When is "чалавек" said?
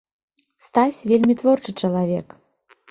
1.85-2.27